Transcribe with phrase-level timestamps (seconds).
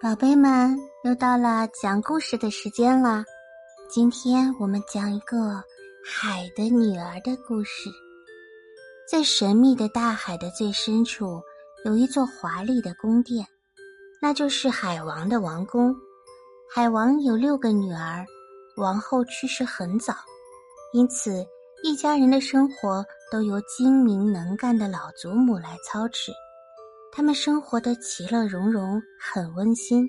[0.00, 3.24] 宝贝们，又到了讲故事的时间了。
[3.90, 5.60] 今天我们讲一个
[6.04, 7.90] 海的女儿的故事。
[9.10, 11.42] 在神秘的大海的最深处，
[11.84, 13.44] 有一座华丽的宫殿，
[14.22, 15.92] 那就是海王的王宫。
[16.72, 18.24] 海王有六个女儿，
[18.76, 20.14] 王后去世很早，
[20.92, 21.44] 因此
[21.82, 26.30] 一家人的生活都由精明能干的老祖母来操持。
[27.18, 30.08] 他们生活的其乐融融，很温馨。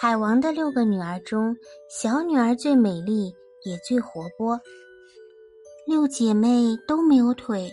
[0.00, 1.56] 海王的六个女儿中，
[1.90, 4.56] 小女儿最美丽，也最活泼。
[5.84, 7.72] 六姐妹都没有腿，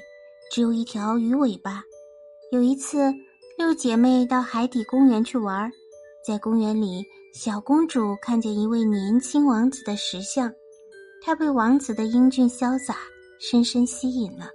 [0.52, 1.84] 只有一条鱼尾巴。
[2.52, 3.14] 有一次，
[3.56, 5.72] 六姐妹到海底公园去玩，
[6.26, 7.06] 在公园里，
[7.36, 10.52] 小公主看见一位年轻王子的石像，
[11.22, 12.98] 她被王子的英俊潇洒
[13.40, 14.48] 深深吸引了。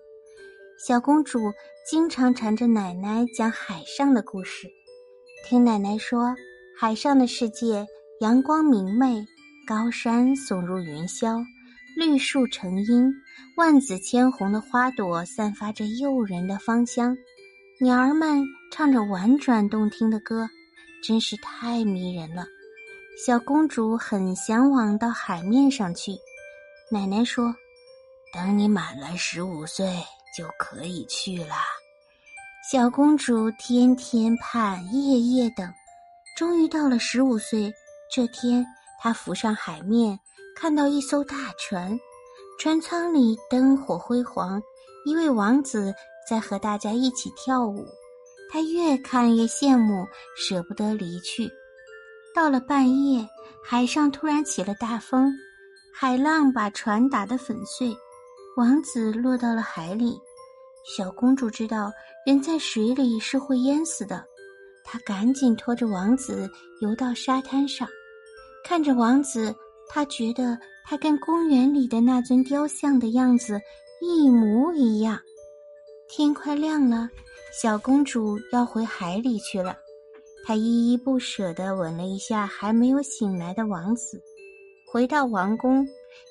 [0.78, 1.52] 小公主
[1.84, 4.70] 经常缠着奶奶讲海上的故事，
[5.44, 6.32] 听奶奶说，
[6.78, 7.84] 海上的世界
[8.20, 9.26] 阳光明媚，
[9.66, 11.44] 高山耸入云霄，
[11.96, 13.12] 绿树成荫，
[13.56, 17.16] 万紫千红的花朵散发着诱人的芳香，
[17.80, 20.48] 鸟儿们唱着婉转动听的歌，
[21.02, 22.46] 真是太迷人了。
[23.26, 26.12] 小公主很向往到海面上去。
[26.88, 27.52] 奶奶说
[28.32, 29.84] ：“等你满了十五岁。”
[30.38, 31.56] 就可以去了。
[32.70, 35.68] 小公主天天盼，夜夜等，
[36.36, 37.72] 终于到了十五岁。
[38.14, 38.64] 这天，
[39.00, 40.16] 她浮上海面，
[40.54, 41.98] 看到一艘大船，
[42.60, 44.62] 船舱里灯火辉煌，
[45.04, 45.92] 一位王子
[46.30, 47.84] 在和大家一起跳舞。
[48.48, 51.50] 她越看越羡慕，舍不得离去。
[52.32, 53.28] 到了半夜，
[53.64, 55.32] 海上突然起了大风，
[55.92, 57.92] 海浪把船打得粉碎。
[58.56, 60.18] 王子落到了海里，
[60.84, 61.92] 小公主知道
[62.26, 64.24] 人在水里是会淹死的，
[64.84, 67.86] 她赶紧拖着王子游到沙滩上，
[68.64, 69.54] 看着王子，
[69.88, 73.60] 她觉得他跟公园里的那尊雕像的样子
[74.00, 75.20] 一模一样。
[76.08, 77.10] 天快亮了，
[77.52, 79.76] 小公主要回海里去了，
[80.46, 84.18] 她依依不舍地吻了一下还没有醒来的王子，
[84.90, 85.86] 回到王宫。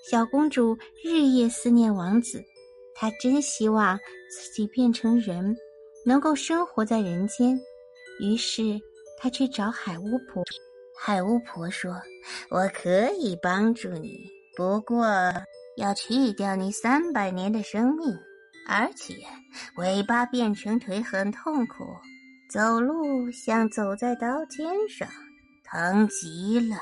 [0.09, 2.44] 小公主日夜思念王子，
[2.96, 3.97] 她真希望
[4.29, 5.55] 自己变成人，
[6.05, 7.59] 能够生活在人间。
[8.19, 8.79] 于是，
[9.19, 10.43] 他去找海巫婆。
[10.99, 11.93] 海巫婆说
[12.49, 15.05] ：“我可以帮助你，不过
[15.77, 18.17] 要去掉你三百年的生命，
[18.67, 19.13] 而且
[19.77, 21.83] 尾巴变成腿很痛苦，
[22.51, 25.07] 走路像走在刀尖上，
[25.63, 26.75] 疼极了。”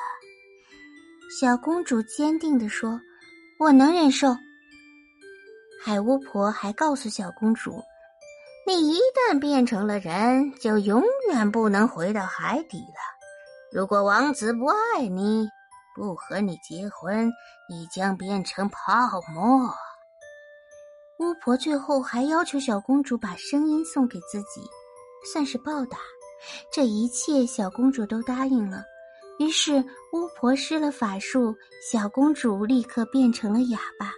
[1.41, 2.97] 小公主坚定地说
[3.59, 4.33] ：“我能忍受。”
[5.85, 7.79] 海巫婆还告诉小公主
[8.65, 12.97] ：“你一旦变成了人，就永远不能回到海底了。
[13.71, 15.47] 如果王子不爱你，
[15.95, 17.31] 不和你结婚，
[17.69, 19.69] 你将变成泡沫。”
[21.21, 24.67] 巫婆最后还要求小公主把声音送给自己，
[25.31, 25.99] 算是报答。
[26.73, 28.83] 这一切，小公主都答应了。
[29.37, 31.55] 于是巫婆施了法术，
[31.91, 34.11] 小公主立刻变成了哑巴。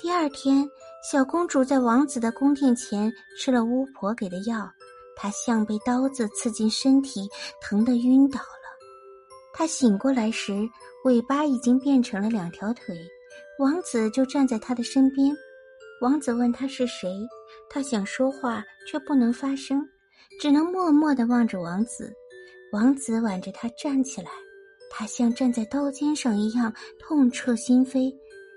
[0.00, 0.68] 第二天，
[1.04, 4.66] 小公主在王子的宫殿前吃了巫婆给的药，
[5.14, 7.28] 她像被刀子刺进身体，
[7.60, 8.46] 疼得晕倒了。
[9.52, 10.66] 她醒过来时，
[11.04, 12.96] 尾巴已经变成了两条腿，
[13.58, 15.36] 王子就站在她的身边。
[16.00, 17.10] 王子问她是谁，
[17.68, 19.86] 她想说话却不能发声，
[20.40, 22.10] 只能默默地望着王子。
[22.72, 24.30] 王子挽着她站起来，
[24.90, 28.10] 他像站在刀尖上一样痛彻心扉，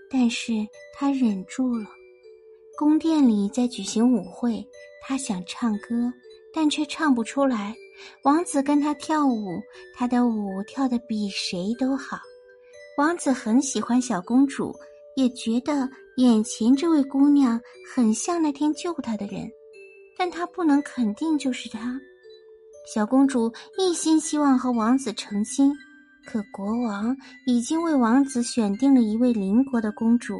[0.09, 0.53] 但是
[0.97, 1.85] 他忍住了。
[2.77, 4.63] 宫殿里在举行舞会，
[5.01, 6.13] 他想唱歌，
[6.53, 7.75] 但却唱不出来。
[8.23, 9.59] 王子跟他跳舞，
[9.95, 12.19] 他的舞跳得比谁都好。
[12.99, 14.71] 王子很喜欢小公主，
[15.15, 17.59] 也觉得眼前这位姑娘
[17.95, 19.49] 很像那天救他的人，
[20.15, 21.99] 但他不能肯定就是她。
[22.93, 25.73] 小公主一心希望和王子成亲，
[26.27, 30.39] 可国王已经为王子选定了一位邻国的公主。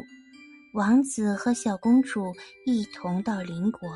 [0.77, 2.31] 王子和小公主
[2.63, 3.89] 一同到邻国，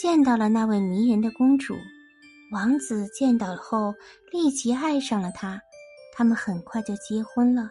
[0.00, 1.76] 见到了那位迷人的公主。
[2.50, 3.94] 王子见到后
[4.32, 5.60] 立即爱上了她，
[6.14, 7.68] 他们很快就结婚了。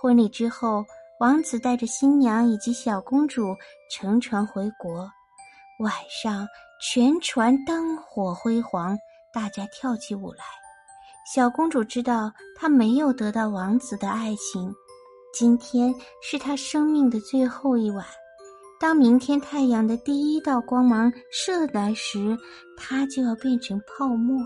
[0.00, 0.84] 婚礼之后，
[1.18, 3.52] 王子带着新娘以及小公主
[3.90, 5.10] 乘船回国。
[5.80, 6.46] 晚上，
[6.80, 8.96] 全船灯火辉煌。
[9.34, 10.44] 大家跳起舞来，
[11.34, 14.72] 小公主知道她没有得到王子的爱情。
[15.32, 18.04] 今天是她生命的最后一晚，
[18.78, 22.36] 当明天太阳的第一道光芒射来时，
[22.76, 24.38] 他就要变成泡沫。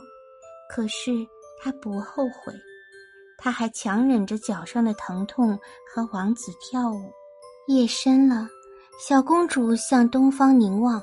[0.71, 1.11] 可是
[1.61, 2.55] 她不后悔。
[3.37, 5.59] 她还强忍着脚上的疼痛
[5.93, 7.13] 和王子跳舞。
[7.67, 8.49] 夜深了，
[9.01, 11.03] 小公主向东方凝望，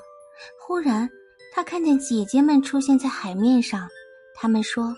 [0.59, 1.09] 忽然，
[1.53, 3.85] 她看见姐姐们出现在海面上。
[4.33, 4.95] 她们说：“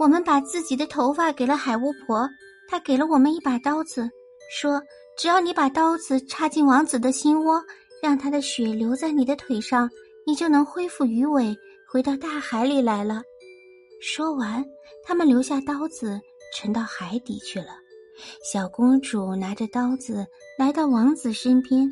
[0.00, 2.28] 我们把自己的头发给了海巫婆，
[2.68, 4.10] 她给了我们一把刀子，
[4.56, 4.80] 说
[5.16, 7.60] 只要你把刀子插进王子的心窝，
[8.00, 9.90] 让他的血流在你的腿上，
[10.24, 11.56] 你就能恢复鱼尾，
[11.88, 13.20] 回到大海里来了。”
[14.00, 14.64] 说完，
[15.02, 16.20] 他们留下刀子。
[16.56, 17.66] 沉到海底去了。
[18.44, 20.24] 小公主拿着刀子
[20.56, 21.90] 来到王子身边，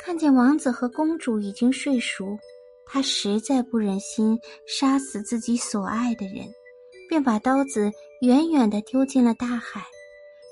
[0.00, 2.38] 看见王子和公主已经睡熟，
[2.86, 6.46] 她实在不忍心杀死自己所爱的人，
[7.08, 9.84] 便把刀子远远地丢进了大海。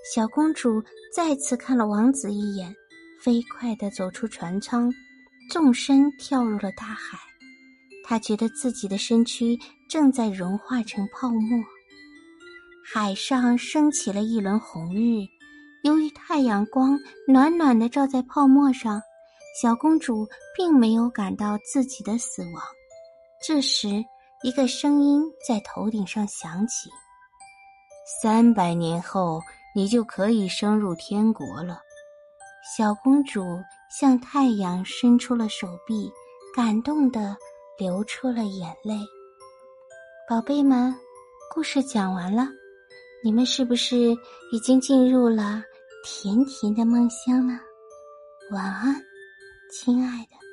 [0.04, 0.84] 小公主
[1.14, 2.74] 再次看了王子一眼，
[3.22, 4.92] 飞快地走出船舱，
[5.50, 7.18] 纵身跳入了大海。
[8.04, 9.58] 她觉得自己的身躯
[9.88, 11.58] 正在融化成泡沫。
[12.84, 15.26] 海上升起了一轮红日，
[15.84, 19.00] 由于太阳光暖暖的照在泡沫上，
[19.62, 22.62] 小公主并没有感到自己的死亡。
[23.42, 23.88] 这时，
[24.42, 26.90] 一个声音在头顶上响起
[28.20, 29.40] ：“三百年后，
[29.74, 31.80] 你就可以升入天国了。”
[32.76, 36.10] 小公主向太阳伸出了手臂，
[36.56, 37.36] 感动的
[37.78, 38.98] 流出了眼泪。
[40.28, 40.94] 宝贝们，
[41.52, 42.48] 故事讲完了。
[43.22, 44.16] 你们是不是
[44.52, 45.62] 已经进入了
[46.04, 47.58] 甜甜的梦乡了？
[48.50, 48.94] 晚安，
[49.70, 50.43] 亲爱的。